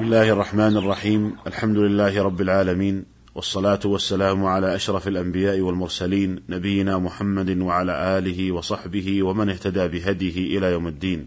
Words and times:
بسم 0.00 0.06
الله 0.06 0.32
الرحمن 0.32 0.76
الرحيم. 0.76 1.36
الحمد 1.46 1.76
لله 1.76 2.22
رب 2.22 2.40
العالمين 2.40 3.04
والصلاة 3.34 3.80
والسلام 3.84 4.44
على 4.44 4.74
أشرف 4.74 5.08
الأنبياء 5.08 5.60
والمرسلين 5.60 6.42
نبينا 6.48 6.98
محمد 6.98 7.58
وعلى 7.58 8.18
آله 8.18 8.52
وصحبه 8.52 9.22
ومن 9.22 9.50
اهتدى 9.50 9.88
بهديه 9.88 10.58
إلى 10.58 10.66
يوم 10.72 10.88
الدين. 10.88 11.26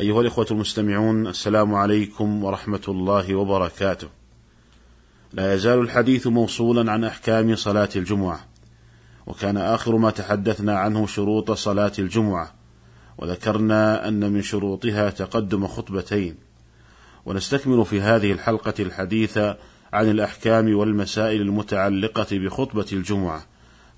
أيها 0.00 0.20
الإخوة 0.20 0.46
المستمعون 0.50 1.26
السلام 1.26 1.74
عليكم 1.74 2.44
ورحمة 2.44 2.82
الله 2.88 3.34
وبركاته. 3.34 4.08
لا 5.32 5.54
يزال 5.54 5.78
الحديث 5.78 6.26
موصولا 6.26 6.92
عن 6.92 7.04
أحكام 7.04 7.56
صلاة 7.56 7.90
الجمعة 7.96 8.40
وكان 9.26 9.56
آخر 9.56 9.96
ما 9.96 10.10
تحدثنا 10.10 10.78
عنه 10.78 11.06
شروط 11.06 11.50
صلاة 11.50 11.92
الجمعة 11.98 12.54
وذكرنا 13.18 14.08
أن 14.08 14.32
من 14.32 14.42
شروطها 14.42 15.10
تقدم 15.10 15.66
خطبتين. 15.66 16.49
ونستكمل 17.26 17.84
في 17.84 18.00
هذه 18.00 18.32
الحلقة 18.32 18.74
الحديث 18.80 19.38
عن 19.92 20.10
الأحكام 20.10 20.74
والمسائل 20.74 21.40
المتعلقة 21.40 22.26
بخطبة 22.38 22.86
الجمعة. 22.92 23.46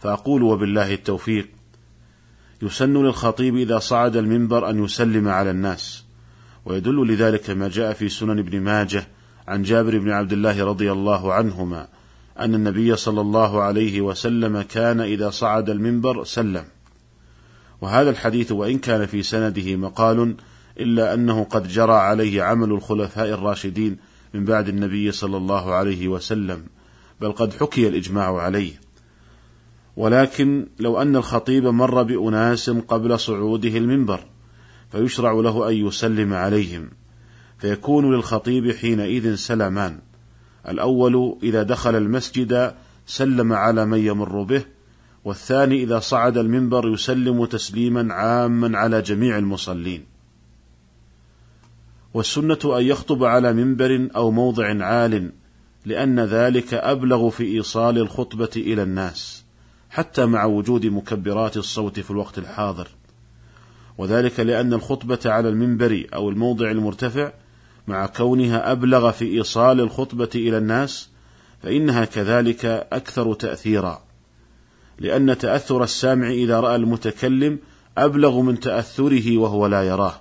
فأقول 0.00 0.42
وبالله 0.42 0.94
التوفيق. 0.94 1.48
يسن 2.62 3.02
للخطيب 3.02 3.56
إذا 3.56 3.78
صعد 3.78 4.16
المنبر 4.16 4.70
أن 4.70 4.84
يسلم 4.84 5.28
على 5.28 5.50
الناس. 5.50 6.04
ويدل 6.64 7.06
لذلك 7.06 7.50
ما 7.50 7.68
جاء 7.68 7.92
في 7.92 8.08
سنن 8.08 8.38
ابن 8.38 8.60
ماجه 8.60 9.08
عن 9.48 9.62
جابر 9.62 9.98
بن 9.98 10.10
عبد 10.10 10.32
الله 10.32 10.64
رضي 10.64 10.92
الله 10.92 11.32
عنهما 11.32 11.88
أن 12.38 12.54
النبي 12.54 12.96
صلى 12.96 13.20
الله 13.20 13.62
عليه 13.62 14.00
وسلم 14.00 14.62
كان 14.62 15.00
إذا 15.00 15.30
صعد 15.30 15.70
المنبر 15.70 16.24
سلم. 16.24 16.64
وهذا 17.80 18.10
الحديث 18.10 18.52
وإن 18.52 18.78
كان 18.78 19.06
في 19.06 19.22
سنده 19.22 19.76
مقال 19.76 20.36
إلا 20.80 21.14
أنه 21.14 21.44
قد 21.44 21.68
جرى 21.68 21.92
عليه 21.92 22.42
عمل 22.42 22.70
الخلفاء 22.72 23.28
الراشدين 23.28 23.96
من 24.34 24.44
بعد 24.44 24.68
النبي 24.68 25.12
صلى 25.12 25.36
الله 25.36 25.74
عليه 25.74 26.08
وسلم 26.08 26.64
بل 27.20 27.32
قد 27.32 27.54
حكي 27.54 27.88
الإجماع 27.88 28.40
عليه. 28.40 28.72
ولكن 29.96 30.66
لو 30.80 31.02
أن 31.02 31.16
الخطيب 31.16 31.66
مر 31.66 32.02
بأناس 32.02 32.70
قبل 32.70 33.20
صعوده 33.20 33.78
المنبر 33.78 34.20
فيشرع 34.92 35.32
له 35.32 35.68
أن 35.68 35.74
يسلم 35.74 36.34
عليهم. 36.34 36.90
فيكون 37.58 38.14
للخطيب 38.14 38.72
حينئذ 38.72 39.34
سلمان 39.34 39.98
الأول 40.68 41.38
إذا 41.42 41.62
دخل 41.62 41.96
المسجد 41.96 42.74
سلم 43.06 43.52
على 43.52 43.86
من 43.86 43.98
يمر 43.98 44.42
به 44.42 44.64
والثاني 45.24 45.82
إذا 45.82 45.98
صعد 45.98 46.38
المنبر 46.38 46.88
يسلم 46.88 47.44
تسليما 47.44 48.14
عاما 48.14 48.78
على 48.78 49.02
جميع 49.02 49.38
المصلين. 49.38 50.11
والسنة 52.14 52.58
أن 52.64 52.82
يخطب 52.84 53.24
على 53.24 53.52
منبر 53.52 54.08
أو 54.16 54.30
موضع 54.30 54.84
عال 54.84 55.32
لأن 55.86 56.20
ذلك 56.20 56.74
أبلغ 56.74 57.30
في 57.30 57.44
إيصال 57.44 57.98
الخطبة 57.98 58.50
إلى 58.56 58.82
الناس 58.82 59.44
حتى 59.90 60.26
مع 60.26 60.44
وجود 60.44 60.86
مكبرات 60.86 61.56
الصوت 61.56 62.00
في 62.00 62.10
الوقت 62.10 62.38
الحاضر. 62.38 62.88
وذلك 63.98 64.40
لأن 64.40 64.72
الخطبة 64.72 65.18
على 65.24 65.48
المنبر 65.48 66.06
أو 66.14 66.28
الموضع 66.28 66.70
المرتفع 66.70 67.32
مع 67.86 68.06
كونها 68.06 68.72
أبلغ 68.72 69.10
في 69.10 69.24
إيصال 69.24 69.80
الخطبة 69.80 70.28
إلى 70.34 70.58
الناس 70.58 71.08
فإنها 71.62 72.04
كذلك 72.04 72.64
أكثر 72.92 73.34
تأثيرا. 73.34 74.02
لأن 74.98 75.38
تأثر 75.38 75.84
السامع 75.84 76.30
إذا 76.30 76.60
رأى 76.60 76.76
المتكلم 76.76 77.58
أبلغ 77.98 78.40
من 78.40 78.60
تأثره 78.60 79.38
وهو 79.38 79.66
لا 79.66 79.82
يراه. 79.82 80.20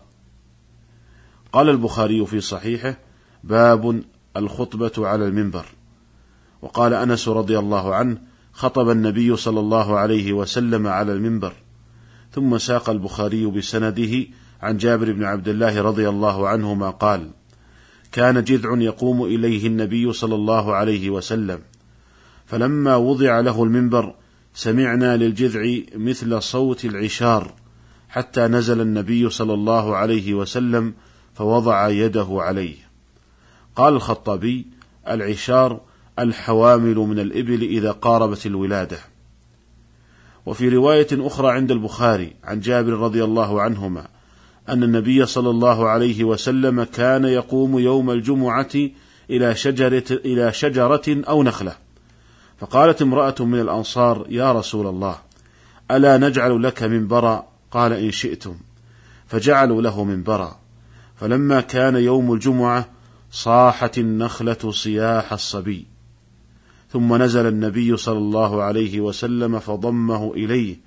قال 1.54 1.70
البخاري 1.70 2.26
في 2.26 2.42
صحيحه 2.42 2.98
باب 3.44 4.04
الخطبة 4.38 5.08
على 5.08 5.28
المنبر. 5.28 5.66
وقال 6.62 6.94
أنس 6.94 7.28
رضي 7.28 7.60
الله 7.60 7.96
عنه 7.96 8.18
خطب 8.54 8.90
النبي 8.90 9.36
صلى 9.36 9.60
الله 9.60 10.00
عليه 10.00 10.34
وسلم 10.34 10.88
على 10.88 11.14
المنبر. 11.14 11.54
ثم 12.32 12.58
ساق 12.58 12.90
البخاري 12.90 13.46
بسنده 13.46 14.26
عن 14.62 14.78
جابر 14.78 15.12
بن 15.12 15.24
عبد 15.24 15.48
الله 15.48 15.82
رضي 15.82 16.10
الله 16.10 16.48
عنهما 16.48 16.90
قال 16.90 17.30
كان 18.12 18.44
جذع 18.44 18.78
يقوم 18.78 19.24
إليه 19.24 19.68
النبي 19.68 20.14
صلى 20.14 20.36
الله 20.36 20.76
عليه 20.76 21.10
وسلم. 21.10 21.60
فلما 22.46 22.96
وضع 22.96 23.40
له 23.40 23.64
المنبر 23.64 24.16
سمعنا 24.54 25.18
للجذع 25.18 25.78
مثل 25.96 26.42
صوت 26.42 26.86
العشار 26.86 27.54
حتى 28.10 28.42
نزل 28.42 28.82
النبي 28.82 29.30
صلى 29.30 29.54
الله 29.54 29.96
عليه 29.96 30.34
وسلم 30.34 30.94
فوضع 31.42 31.90
يده 31.90 32.28
عليه. 32.32 32.76
قال 33.76 33.94
الخطابي 33.94 34.66
العشار 35.08 35.80
الحوامل 36.20 36.96
من 36.96 37.20
الإبل 37.20 37.62
إذا 37.62 37.92
قاربت 37.92 38.46
الولادة. 38.46 38.98
وفي 40.46 40.70
رواية 40.70 41.08
أخرى 41.12 41.52
عند 41.52 41.72
البخاري 41.72 42.34
عن 42.44 42.60
جابر 42.60 42.92
رضي 42.92 43.24
الله 43.24 43.62
عنهما 43.62 44.08
أن 44.70 44.84
النبي 44.84 45.26
صلى 45.26 45.50
الله 45.50 45.90
عليه 45.90 46.24
وسلم 46.24 46.84
كان 46.84 47.24
يقوم 47.24 47.80
يوم 47.80 48.12
الجمعة 48.12 48.72
إلى 49.30 49.56
شجرة, 49.56 50.04
إلى 50.12 50.54
شجرة 50.54 51.02
أو 51.08 51.44
نخلة. 51.44 51.76
فقالت 52.60 53.02
امرأة 53.02 53.36
من 53.40 53.60
الأنصار 53.60 54.26
يا 54.30 54.52
رسول 54.52 54.88
الله 54.88 55.16
ألا 55.92 56.18
نجعل 56.18 56.64
لك 56.64 56.84
منبرا؟ 56.84 57.48
قال 57.72 57.94
إن 57.94 58.12
شئتم. 58.12 58.56
فجعلوا 59.28 59.82
له 59.82 60.04
منبرا. 60.04 60.61
فلما 61.22 61.62
كان 61.62 61.96
يوم 61.96 62.34
الجمعة 62.34 62.90
صاحت 63.32 63.98
النخلة 63.98 64.72
صياح 64.72 65.34
الصبي. 65.34 65.86
ثم 66.92 67.24
نزل 67.24 67.48
النبي 67.48 67.98
صلى 67.98 68.18
الله 68.18 68.64
عليه 68.64 69.02
وسلم 69.02 69.60
فضمه 69.60 70.34
إليه 70.34 70.78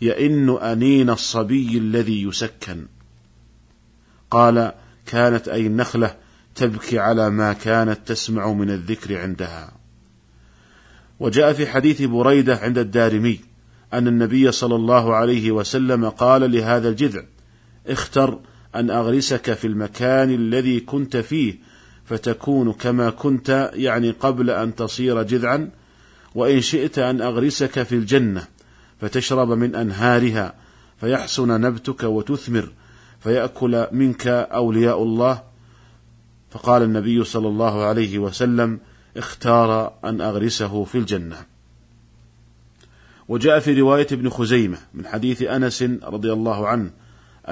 يئن 0.00 0.50
أنين 0.50 1.10
الصبي 1.10 1.78
الذي 1.78 2.22
يسكن. 2.22 2.86
قال 4.30 4.72
كانت 5.06 5.48
أي 5.48 5.66
النخلة 5.66 6.16
تبكي 6.54 6.98
على 6.98 7.30
ما 7.30 7.52
كانت 7.52 7.98
تسمع 8.06 8.52
من 8.52 8.70
الذكر 8.70 9.20
عندها. 9.20 9.72
وجاء 11.20 11.52
في 11.52 11.66
حديث 11.66 12.02
بريدة 12.02 12.56
عند 12.56 12.78
الدارمي 12.78 13.40
أن 13.92 14.08
النبي 14.08 14.52
صلى 14.52 14.74
الله 14.74 15.14
عليه 15.14 15.50
وسلم 15.50 16.08
قال 16.08 16.52
لهذا 16.52 16.88
الجذع 16.88 17.22
اختر 17.86 18.38
أن 18.74 18.90
أغرسك 18.90 19.52
في 19.52 19.66
المكان 19.66 20.34
الذي 20.34 20.80
كنت 20.80 21.16
فيه 21.16 21.54
فتكون 22.04 22.72
كما 22.72 23.10
كنت 23.10 23.70
يعني 23.74 24.10
قبل 24.10 24.50
أن 24.50 24.74
تصير 24.74 25.22
جذعا 25.22 25.70
وإن 26.34 26.60
شئت 26.60 26.98
أن 26.98 27.20
أغرسك 27.20 27.82
في 27.82 27.94
الجنة 27.94 28.44
فتشرب 29.00 29.48
من 29.48 29.74
أنهارها 29.74 30.54
فيحسن 31.00 31.60
نبتك 31.60 32.02
وتثمر 32.02 32.68
فيأكل 33.20 33.86
منك 33.92 34.26
أولياء 34.26 35.02
الله. 35.02 35.42
فقال 36.50 36.82
النبي 36.82 37.24
صلى 37.24 37.48
الله 37.48 37.84
عليه 37.84 38.18
وسلم 38.18 38.80
اختار 39.16 39.92
أن 40.04 40.20
أغرسه 40.20 40.84
في 40.84 40.98
الجنة. 40.98 41.36
وجاء 43.28 43.58
في 43.58 43.80
رواية 43.80 44.06
ابن 44.12 44.28
خزيمة 44.28 44.78
من 44.94 45.06
حديث 45.06 45.42
أنس 45.42 45.82
رضي 46.02 46.32
الله 46.32 46.68
عنه 46.68 46.90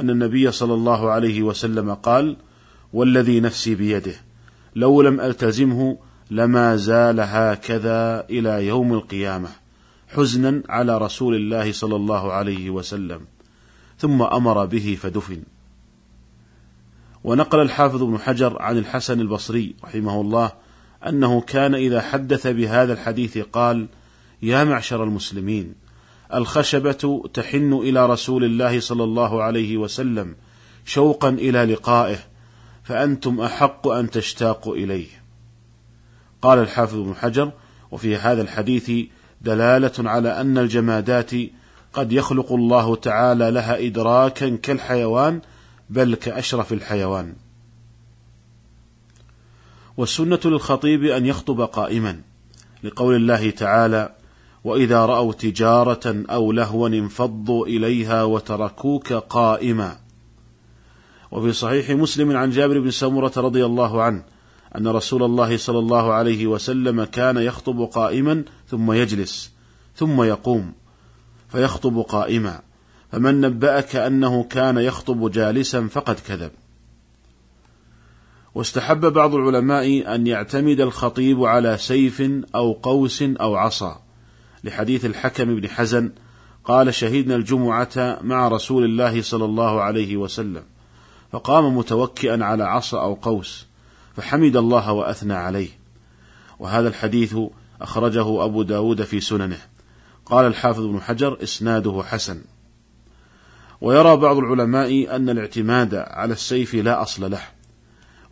أن 0.01 0.11
النبي 0.11 0.53
صلى 0.53 0.75
الله 0.75 1.11
عليه 1.11 1.43
وسلم 1.43 1.95
قال 1.95 2.37
والذي 2.93 3.41
نفسي 3.41 3.75
بيده 3.75 4.15
لو 4.77 5.03
لم 5.03 5.21
ألتزمه 5.21 5.99
لما 6.31 6.77
زال 6.77 7.21
هكذا 7.21 8.27
إلى 8.31 8.67
يوم 8.67 8.93
القيامة 8.93 9.49
حزنا 10.09 10.63
على 10.69 10.99
رسول 10.99 11.35
الله 11.35 11.73
صلى 11.73 11.97
الله 11.97 12.33
عليه 12.33 12.71
وسلم 12.71 13.21
ثم 13.99 14.23
أمر 14.23 14.65
به 14.65 14.99
فدفن. 15.01 15.43
ونقل 17.25 17.63
الحافظ 17.63 18.03
ابن 18.03 18.19
حجر 18.19 18.63
عن 18.63 18.79
الحسن 18.79 19.21
البصري 19.21 19.75
رحمه 19.85 20.21
الله 20.21 20.53
أنه 21.07 21.41
كان 21.41 21.75
إذا 21.75 22.01
حدث 22.01 22.47
بهذا 22.47 22.93
الحديث 22.93 23.39
قال 23.39 23.87
يا 24.43 24.65
معشر 24.65 25.05
المسلمين 25.05 25.75
الخشبة 26.35 27.29
تحن 27.35 27.73
إلى 27.73 28.07
رسول 28.07 28.45
الله 28.45 28.81
صلى 28.81 29.05
الله 29.05 29.43
عليه 29.43 29.77
وسلم 29.77 30.37
شوقا 30.85 31.29
إلى 31.29 31.65
لقائه 31.65 32.19
فأنتم 32.85 33.41
أحق 33.41 33.89
أن 33.89 34.11
تشتاقوا 34.11 34.77
إليه. 34.77 35.07
قال 36.43 36.59
الحافظ 36.59 36.97
بن 36.97 37.15
حجر 37.15 37.53
وفي 37.91 38.17
هذا 38.17 38.43
الحديث 38.43 38.91
دلالة 39.41 40.11
على 40.11 40.41
أن 40.41 40.59
الجمادات 40.59 41.31
قد 41.93 42.13
يخلق 42.13 42.53
الله 42.53 42.97
تعالى 42.97 43.51
لها 43.51 43.87
إدراكا 43.87 44.57
كالحيوان 44.57 45.41
بل 45.91 46.15
كأشرف 46.15 46.73
الحيوان. 46.73 47.35
والسنة 49.97 50.41
للخطيب 50.45 51.05
أن 51.05 51.27
يخطب 51.27 51.61
قائما 51.61 52.21
لقول 52.83 53.17
الله 53.17 53.51
تعالى 53.51 54.15
وإذا 54.67 55.07
رأوا 55.07 55.33
تجارة 55.33 56.25
أو 56.31 56.53
لهوا 56.53 56.89
انفضوا 56.89 57.67
إليها 57.67 58.23
وتركوك 58.23 59.13
قائما. 59.13 59.97
وفي 61.31 61.53
صحيح 61.53 61.91
مسلم 61.91 62.37
عن 62.37 62.51
جابر 62.51 62.81
بن 62.81 62.91
سمرة 62.91 63.33
رضي 63.37 63.65
الله 63.65 64.03
عنه 64.03 64.23
أن 64.77 64.89
رسول 64.89 65.23
الله 65.23 65.57
صلى 65.57 65.79
الله 65.79 66.13
عليه 66.13 66.47
وسلم 66.47 67.05
كان 67.05 67.37
يخطب 67.37 67.81
قائما 67.81 68.45
ثم 68.69 68.93
يجلس 68.93 69.53
ثم 69.97 70.23
يقوم 70.23 70.73
فيخطب 71.49 71.99
قائما. 71.99 72.61
فمن 73.13 73.41
نبأك 73.41 73.97
أنه 73.97 74.45
كان 74.45 74.79
يخطب 74.79 75.31
جالسا 75.31 75.87
فقد 75.87 76.21
كذب. 76.21 76.51
واستحب 78.55 79.13
بعض 79.13 79.35
العلماء 79.35 80.15
أن 80.15 80.27
يعتمد 80.27 80.81
الخطيب 80.81 81.45
على 81.45 81.79
سيف 81.79 82.23
أو 82.55 82.73
قوس 82.73 83.23
أو 83.23 83.57
عصا. 83.57 84.06
لحديث 84.67 85.05
الحكم 85.05 85.45
بن 85.45 85.69
حزن 85.69 86.13
قال 86.65 86.95
شهدنا 86.95 87.37
الجمعة 87.37 88.19
مع 88.23 88.49
رسول 88.49 88.85
الله 88.85 89.23
صلى 89.23 89.45
الله 89.45 89.83
عليه 89.83 90.17
وسلم 90.17 90.63
فقام 91.33 91.77
متوكئا 91.77 92.45
على 92.45 92.65
عصا 92.65 93.03
أو 93.03 93.15
قوس 93.15 93.67
فحمد 94.17 94.57
الله 94.57 94.93
وأثنى 94.93 95.35
عليه. 95.35 95.69
وهذا 96.59 96.89
الحديث 96.89 97.37
أخرجه 97.81 98.45
أبو 98.45 98.63
داود 98.63 99.03
في 99.03 99.21
سننه. 99.21 99.59
قال 100.27 100.47
الحافظ 100.47 100.85
بن 100.85 101.01
حجر 101.01 101.39
إسناده 101.43 102.03
حسن. 102.07 102.41
ويرى 103.81 104.17
بعض 104.17 104.37
العلماء 104.37 105.17
أن 105.17 105.31
الاعتماد 105.31 105.95
على 105.95 106.33
السيف 106.33 106.75
لا 106.75 107.03
أصل 107.03 107.31
له 107.31 107.43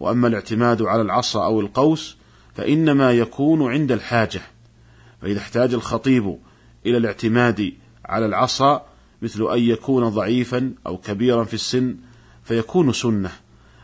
وأما 0.00 0.28
الاعتماد 0.28 0.82
على 0.82 1.02
العصا 1.02 1.44
أو 1.44 1.60
القوس 1.60 2.16
فإنما 2.54 3.12
يكون 3.12 3.72
عند 3.72 3.92
الحاجة. 3.92 4.40
فإذا 5.24 5.38
احتاج 5.38 5.74
الخطيب 5.74 6.38
إلى 6.86 6.96
الاعتماد 6.96 7.72
على 8.04 8.26
العصا 8.26 8.86
مثل 9.22 9.52
أن 9.52 9.58
يكون 9.58 10.08
ضعيفا 10.08 10.72
أو 10.86 10.96
كبيرا 10.98 11.44
في 11.44 11.54
السن 11.54 11.96
فيكون 12.42 12.92
سنة 12.92 13.30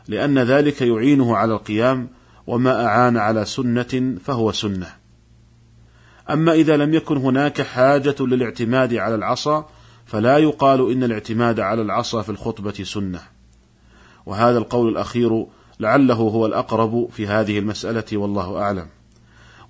لأن 0.08 0.38
ذلك 0.38 0.82
يعينه 0.82 1.36
على 1.36 1.54
القيام 1.54 2.08
وما 2.46 2.86
أعان 2.86 3.16
على 3.16 3.44
سنة 3.44 4.16
فهو 4.24 4.52
سنة. 4.52 4.86
أما 6.30 6.52
إذا 6.52 6.76
لم 6.76 6.94
يكن 6.94 7.16
هناك 7.16 7.62
حاجة 7.62 8.16
للاعتماد 8.20 8.94
على 8.94 9.14
العصا 9.14 9.68
فلا 10.06 10.38
يقال 10.38 10.92
إن 10.92 11.04
الاعتماد 11.04 11.60
على 11.60 11.82
العصا 11.82 12.22
في 12.22 12.28
الخطبة 12.28 12.84
سنة. 12.84 13.20
وهذا 14.26 14.58
القول 14.58 14.88
الأخير 14.88 15.46
لعله 15.80 16.14
هو 16.14 16.46
الأقرب 16.46 17.08
في 17.12 17.26
هذه 17.26 17.58
المسألة 17.58 18.04
والله 18.12 18.58
أعلم. 18.58 18.86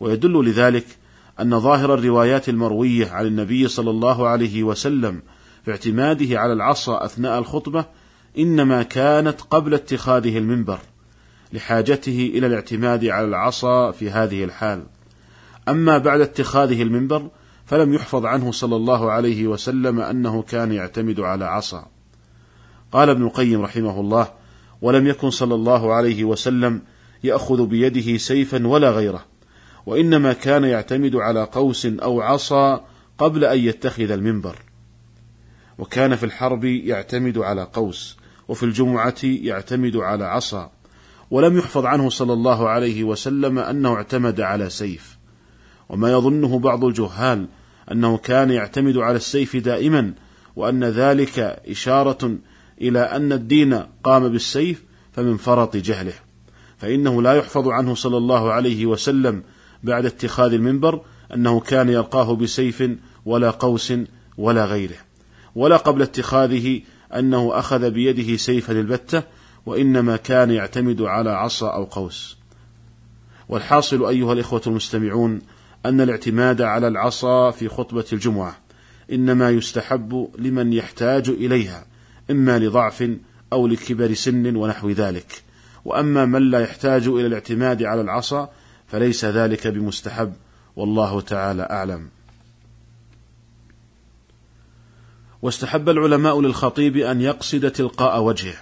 ويدل 0.00 0.44
لذلك 0.44 0.99
أن 1.40 1.60
ظاهر 1.60 1.94
الروايات 1.94 2.48
المروية 2.48 3.10
عن 3.10 3.26
النبي 3.26 3.68
صلى 3.68 3.90
الله 3.90 4.28
عليه 4.28 4.62
وسلم 4.62 5.22
في 5.64 5.70
اعتماده 5.70 6.40
على 6.40 6.52
العصا 6.52 7.04
أثناء 7.04 7.38
الخطبة 7.38 7.84
إنما 8.38 8.82
كانت 8.82 9.40
قبل 9.40 9.74
اتخاذه 9.74 10.38
المنبر 10.38 10.78
لحاجته 11.52 12.30
إلى 12.34 12.46
الاعتماد 12.46 13.04
على 13.04 13.26
العصا 13.26 13.90
في 13.90 14.10
هذه 14.10 14.44
الحال. 14.44 14.82
أما 15.68 15.98
بعد 15.98 16.20
اتخاذه 16.20 16.82
المنبر 16.82 17.28
فلم 17.66 17.94
يحفظ 17.94 18.24
عنه 18.24 18.52
صلى 18.52 18.76
الله 18.76 19.10
عليه 19.10 19.46
وسلم 19.46 20.00
أنه 20.00 20.42
كان 20.42 20.72
يعتمد 20.72 21.20
على 21.20 21.44
عصا. 21.44 21.86
قال 22.92 23.10
ابن 23.10 23.22
القيم 23.22 23.62
رحمه 23.62 24.00
الله 24.00 24.28
ولم 24.82 25.06
يكن 25.06 25.30
صلى 25.30 25.54
الله 25.54 25.94
عليه 25.94 26.24
وسلم 26.24 26.82
يأخذ 27.24 27.66
بيده 27.66 28.16
سيفا 28.16 28.66
ولا 28.66 28.90
غيره 28.90 29.29
وإنما 29.86 30.32
كان 30.32 30.64
يعتمد 30.64 31.16
على 31.16 31.44
قوس 31.44 31.86
أو 31.86 32.20
عصا 32.20 32.84
قبل 33.18 33.44
أن 33.44 33.58
يتخذ 33.58 34.10
المنبر. 34.10 34.56
وكان 35.78 36.16
في 36.16 36.24
الحرب 36.26 36.64
يعتمد 36.64 37.38
على 37.38 37.62
قوس 37.62 38.16
وفي 38.48 38.62
الجمعة 38.62 39.14
يعتمد 39.22 39.96
على 39.96 40.24
عصا. 40.24 40.70
ولم 41.30 41.58
يحفظ 41.58 41.84
عنه 41.84 42.10
صلى 42.10 42.32
الله 42.32 42.68
عليه 42.68 43.04
وسلم 43.04 43.58
أنه 43.58 43.94
اعتمد 43.94 44.40
على 44.40 44.70
سيف. 44.70 45.18
وما 45.88 46.12
يظنه 46.12 46.58
بعض 46.58 46.84
الجهال 46.84 47.48
أنه 47.92 48.16
كان 48.16 48.50
يعتمد 48.50 48.96
على 48.96 49.16
السيف 49.16 49.56
دائما 49.56 50.14
وأن 50.56 50.84
ذلك 50.84 51.38
إشارة 51.68 52.38
إلى 52.80 53.00
أن 53.00 53.32
الدين 53.32 53.82
قام 54.04 54.28
بالسيف 54.28 54.84
فمن 55.12 55.36
فرط 55.36 55.76
جهله. 55.76 56.14
فإنه 56.78 57.22
لا 57.22 57.32
يحفظ 57.32 57.68
عنه 57.68 57.94
صلى 57.94 58.16
الله 58.16 58.52
عليه 58.52 58.86
وسلم 58.86 59.42
بعد 59.82 60.06
اتخاذ 60.06 60.52
المنبر 60.52 61.00
أنه 61.34 61.60
كان 61.60 61.88
يلقاه 61.88 62.34
بسيف 62.34 62.90
ولا 63.24 63.50
قوس 63.50 63.92
ولا 64.38 64.64
غيره. 64.64 64.96
ولا 65.54 65.76
قبل 65.76 66.02
اتخاذه 66.02 66.80
أنه 67.16 67.58
أخذ 67.58 67.90
بيده 67.90 68.36
سيفا 68.36 68.72
البتة 68.72 69.22
وإنما 69.66 70.16
كان 70.16 70.50
يعتمد 70.50 71.02
على 71.02 71.30
عصا 71.30 71.74
أو 71.74 71.84
قوس. 71.84 72.36
والحاصل 73.48 74.08
أيها 74.08 74.32
الإخوة 74.32 74.62
المستمعون 74.66 75.40
أن 75.86 76.00
الاعتماد 76.00 76.62
على 76.62 76.88
العصا 76.88 77.50
في 77.50 77.68
خطبة 77.68 78.04
الجمعة 78.12 78.58
إنما 79.12 79.50
يستحب 79.50 80.28
لمن 80.38 80.72
يحتاج 80.72 81.28
إليها 81.28 81.86
إما 82.30 82.58
لضعف 82.58 83.10
أو 83.52 83.66
لكبر 83.66 84.14
سن 84.14 84.56
ونحو 84.56 84.90
ذلك. 84.90 85.42
وأما 85.84 86.24
من 86.24 86.50
لا 86.50 86.60
يحتاج 86.60 87.06
إلى 87.06 87.26
الاعتماد 87.26 87.82
على 87.82 88.00
العصا 88.00 88.50
فليس 88.90 89.24
ذلك 89.24 89.66
بمستحب 89.66 90.32
والله 90.76 91.20
تعالى 91.20 91.62
أعلم. 91.62 92.08
واستحب 95.42 95.88
العلماء 95.88 96.40
للخطيب 96.40 96.96
أن 96.96 97.20
يقصد 97.20 97.70
تلقاء 97.70 98.22
وجهه 98.22 98.56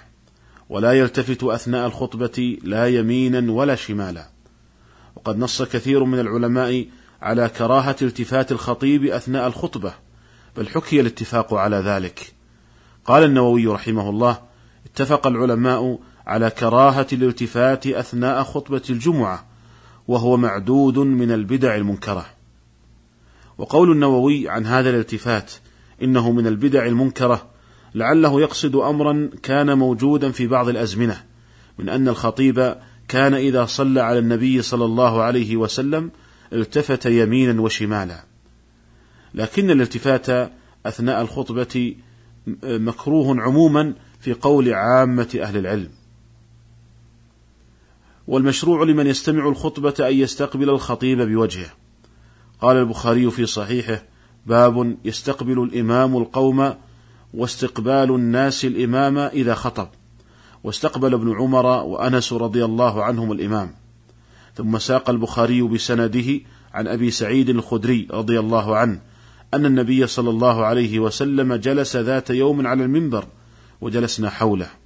ولا 0.68 0.92
يلتفت 0.92 1.44
أثناء 1.44 1.86
الخطبة 1.86 2.58
لا 2.62 2.88
يمينا 2.88 3.52
ولا 3.52 3.74
شمالا. 3.74 4.28
وقد 5.16 5.38
نص 5.38 5.62
كثير 5.62 6.04
من 6.04 6.20
العلماء 6.20 6.86
على 7.22 7.48
كراهة 7.48 7.96
التفات 8.02 8.52
الخطيب 8.52 9.04
أثناء 9.04 9.46
الخطبة 9.46 9.94
بل 10.56 10.68
حكي 10.68 11.00
الاتفاق 11.00 11.54
على 11.54 11.76
ذلك. 11.76 12.32
قال 13.04 13.24
النووي 13.24 13.66
رحمه 13.66 14.10
الله 14.10 14.38
اتفق 14.86 15.26
العلماء 15.26 15.98
على 16.26 16.50
كراهة 16.50 17.06
الالتفات 17.12 17.86
أثناء 17.86 18.42
خطبة 18.42 18.82
الجمعة 18.90 19.47
وهو 20.08 20.36
معدود 20.36 20.98
من 20.98 21.32
البدع 21.32 21.76
المنكرة. 21.76 22.26
وقول 23.58 23.92
النووي 23.92 24.48
عن 24.48 24.66
هذا 24.66 24.90
الالتفات 24.90 25.52
إنه 26.02 26.32
من 26.32 26.46
البدع 26.46 26.86
المنكرة 26.86 27.50
لعله 27.94 28.40
يقصد 28.40 28.76
أمرا 28.76 29.30
كان 29.42 29.78
موجودا 29.78 30.30
في 30.30 30.46
بعض 30.46 30.68
الأزمنة 30.68 31.24
من 31.78 31.88
أن 31.88 32.08
الخطيب 32.08 32.74
كان 33.08 33.34
إذا 33.34 33.64
صلى 33.64 34.00
على 34.00 34.18
النبي 34.18 34.62
صلى 34.62 34.84
الله 34.84 35.22
عليه 35.22 35.56
وسلم 35.56 36.10
التفت 36.52 37.06
يمينا 37.06 37.60
وشمالا. 37.60 38.24
لكن 39.34 39.70
الالتفات 39.70 40.52
أثناء 40.86 41.22
الخطبة 41.22 41.96
مكروه 42.64 43.40
عموما 43.40 43.94
في 44.20 44.32
قول 44.32 44.72
عامة 44.72 45.38
أهل 45.42 45.56
العلم. 45.56 45.88
والمشروع 48.28 48.84
لمن 48.84 49.06
يستمع 49.06 49.48
الخطبة 49.48 49.94
أن 50.00 50.14
يستقبل 50.14 50.70
الخطيب 50.70 51.20
بوجهه. 51.20 51.70
قال 52.60 52.76
البخاري 52.76 53.30
في 53.30 53.46
صحيحه 53.46 54.02
باب 54.46 54.96
يستقبل 55.04 55.62
الإمام 55.62 56.16
القوم 56.16 56.74
واستقبال 57.34 58.10
الناس 58.10 58.64
الإمام 58.64 59.18
إذا 59.18 59.54
خطب. 59.54 59.88
واستقبل 60.64 61.14
ابن 61.14 61.36
عمر 61.36 61.66
وأنس 61.66 62.32
رضي 62.32 62.64
الله 62.64 63.04
عنهم 63.04 63.32
الإمام. 63.32 63.74
ثم 64.54 64.78
ساق 64.78 65.10
البخاري 65.10 65.62
بسنده 65.62 66.40
عن 66.74 66.86
أبي 66.86 67.10
سعيد 67.10 67.48
الخدري 67.48 68.08
رضي 68.10 68.40
الله 68.40 68.76
عنه 68.76 69.00
أن 69.54 69.66
النبي 69.66 70.06
صلى 70.06 70.30
الله 70.30 70.64
عليه 70.64 70.98
وسلم 70.98 71.54
جلس 71.54 71.96
ذات 71.96 72.30
يوم 72.30 72.66
على 72.66 72.84
المنبر 72.84 73.24
وجلسنا 73.80 74.30
حوله. 74.30 74.77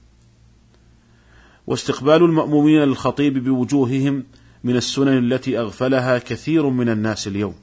واستقبال 1.67 2.23
المأمومين 2.25 2.83
للخطيب 2.83 3.45
بوجوههم 3.45 4.25
من 4.65 4.77
السنن 4.77 5.33
التي 5.33 5.59
أغفلها 5.59 6.19
كثير 6.19 6.69
من 6.69 6.89
الناس 6.89 7.29
اليوم. 7.29 7.55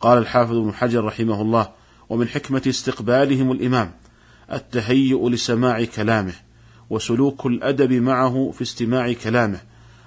قال 0.00 0.18
الحافظ 0.18 0.56
ابن 0.56 0.72
حجر 0.72 1.04
رحمه 1.04 1.42
الله 1.42 1.68
ومن 2.08 2.28
حكمة 2.28 2.62
استقبالهم 2.66 3.52
الإمام 3.52 3.92
التهيؤ 4.52 5.28
لسماع 5.28 5.84
كلامه 5.84 6.34
وسلوك 6.90 7.46
الأدب 7.46 7.92
معه 7.92 8.50
في 8.54 8.62
استماع 8.62 9.12
كلامه 9.12 9.60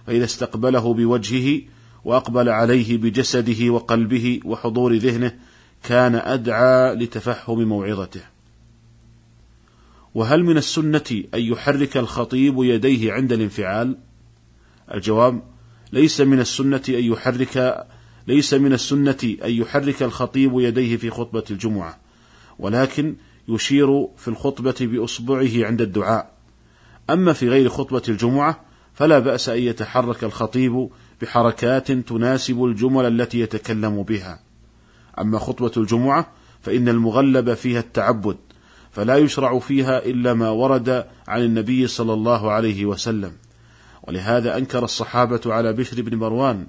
فإذا 0.07 0.25
استقبله 0.25 0.93
بوجهه 0.93 1.61
وأقبل 2.05 2.49
عليه 2.49 2.97
بجسده 2.97 3.69
وقلبه 3.69 4.39
وحضور 4.45 4.95
ذهنه 4.95 5.31
كان 5.83 6.15
أدعى 6.15 6.95
لتفهم 6.95 7.63
موعظته. 7.63 8.21
وهل 10.15 10.43
من 10.43 10.57
السنة 10.57 11.23
أن 11.33 11.39
يحرك 11.41 11.97
الخطيب 11.97 12.55
يديه 12.57 13.13
عند 13.13 13.33
الانفعال؟ 13.33 13.97
الجواب 14.93 15.43
ليس 15.93 16.21
من 16.21 16.39
السنة 16.39 16.81
أن 16.89 17.03
يحرك 17.03 17.87
ليس 18.27 18.53
من 18.53 18.73
السنة 18.73 19.17
أن 19.23 19.51
يحرك 19.51 20.03
الخطيب 20.03 20.59
يديه 20.59 20.97
في 20.97 21.09
خطبة 21.09 21.43
الجمعة 21.51 21.99
ولكن 22.59 23.15
يشير 23.47 24.07
في 24.17 24.27
الخطبة 24.27 24.75
بإصبعه 24.81 25.65
عند 25.65 25.81
الدعاء. 25.81 26.31
أما 27.09 27.33
في 27.33 27.49
غير 27.49 27.69
خطبة 27.69 28.01
الجمعة 28.09 28.61
فلا 28.93 29.19
بأس 29.19 29.49
أن 29.49 29.59
يتحرك 29.59 30.23
الخطيب 30.23 30.89
بحركات 31.21 31.91
تناسب 31.91 32.63
الجمل 32.63 33.21
التي 33.21 33.39
يتكلم 33.39 34.03
بها. 34.03 34.39
أما 35.19 35.39
خطبة 35.39 35.71
الجمعة 35.77 36.31
فإن 36.61 36.89
المغلب 36.89 37.53
فيها 37.53 37.79
التعبد. 37.79 38.37
فلا 38.91 39.17
يشرع 39.17 39.59
فيها 39.59 40.05
إلا 40.05 40.33
ما 40.33 40.49
ورد 40.49 41.05
عن 41.27 41.41
النبي 41.41 41.87
صلى 41.87 42.13
الله 42.13 42.51
عليه 42.51 42.85
وسلم. 42.85 43.31
ولهذا 44.03 44.57
أنكر 44.57 44.83
الصحابة 44.83 45.41
على 45.45 45.73
بشر 45.73 46.01
بن 46.01 46.17
مروان 46.17 46.67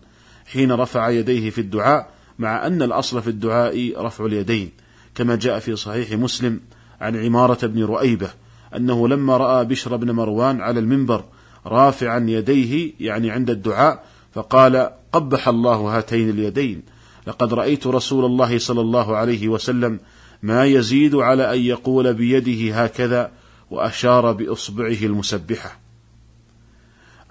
حين 0.52 0.72
رفع 0.72 1.08
يديه 1.08 1.50
في 1.50 1.60
الدعاء 1.60 2.10
مع 2.38 2.66
أن 2.66 2.82
الأصل 2.82 3.22
في 3.22 3.30
الدعاء 3.30 3.94
رفع 3.96 4.26
اليدين 4.26 4.70
كما 5.14 5.36
جاء 5.36 5.58
في 5.58 5.76
صحيح 5.76 6.12
مسلم 6.12 6.60
عن 7.00 7.24
عمارة 7.24 7.66
بن 7.66 7.84
رؤيبة 7.84 8.30
أنه 8.76 9.08
لما 9.08 9.36
رأى 9.36 9.64
بشر 9.64 9.96
بن 9.96 10.10
مروان 10.10 10.60
على 10.60 10.80
المنبر 10.80 11.24
رافعا 11.66 12.24
يديه 12.28 12.92
يعني 13.00 13.30
عند 13.30 13.50
الدعاء 13.50 14.04
فقال 14.34 14.90
قبح 15.12 15.48
الله 15.48 15.76
هاتين 15.76 16.30
اليدين 16.30 16.82
لقد 17.26 17.54
رأيت 17.54 17.86
رسول 17.86 18.24
الله 18.24 18.58
صلى 18.58 18.80
الله 18.80 19.16
عليه 19.16 19.48
وسلم 19.48 20.00
ما 20.42 20.64
يزيد 20.64 21.14
على 21.14 21.54
أن 21.54 21.60
يقول 21.60 22.14
بيده 22.14 22.82
هكذا 22.82 23.32
وأشار 23.70 24.32
بإصبعه 24.32 24.98
المسبحة. 25.02 25.80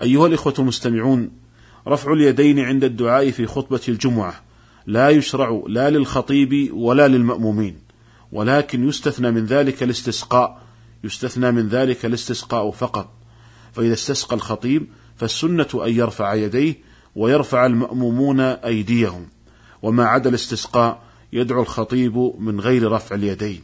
أيها 0.01 0.27
الإخوة 0.27 0.53
المستمعون 0.59 1.31
رفع 1.87 2.13
اليدين 2.13 2.59
عند 2.59 2.83
الدعاء 2.83 3.31
في 3.31 3.45
خطبة 3.45 3.81
الجمعة 3.87 4.41
لا 4.87 5.09
يشرع 5.09 5.63
لا 5.67 5.89
للخطيب 5.89 6.69
ولا 6.73 7.07
للمأمومين 7.07 7.77
ولكن 8.31 8.89
يستثنى 8.89 9.31
من 9.31 9.45
ذلك 9.45 9.83
الاستسقاء 9.83 10.61
يستثنى 11.03 11.51
من 11.51 11.67
ذلك 11.67 12.05
الاستسقاء 12.05 12.71
فقط. 12.71 13.13
فإذا 13.73 13.93
استسقى 13.93 14.35
الخطيب 14.35 14.87
فالسنة 15.15 15.67
أن 15.73 15.89
يرفع 15.89 16.33
يديه 16.33 16.75
ويرفع 17.15 17.65
المأمومون 17.65 18.39
أيديهم. 18.39 19.27
وما 19.81 20.05
عدا 20.05 20.29
الاستسقاء 20.29 21.08
يدعو 21.33 21.61
الخطيب 21.61 22.33
من 22.39 22.59
غير 22.59 22.91
رفع 22.91 23.15
اليدين. 23.15 23.61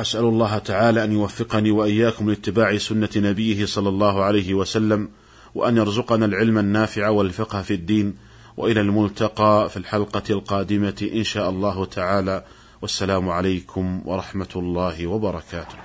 أسأل 0.00 0.24
الله 0.24 0.58
تعالى 0.58 1.04
أن 1.04 1.12
يوفقني 1.12 1.70
وإياكم 1.70 2.30
لاتباع 2.30 2.78
سنة 2.78 3.08
نبيه 3.16 3.66
صلى 3.66 3.88
الله 3.88 4.22
عليه 4.22 4.54
وسلم 4.54 5.08
وأن 5.54 5.76
يرزقنا 5.76 6.26
العلم 6.26 6.58
النافع 6.58 7.08
والفقه 7.08 7.62
في 7.62 7.74
الدين 7.74 8.14
وإلى 8.56 8.80
الملتقى 8.80 9.68
في 9.70 9.76
الحلقة 9.76 10.22
القادمة 10.30 11.10
إن 11.14 11.24
شاء 11.24 11.50
الله 11.50 11.84
تعالى. 11.84 12.44
والسلام 12.82 13.28
عليكم 13.28 14.02
ورحمة 14.04 14.48
الله 14.56 15.06
وبركاته. 15.06 15.76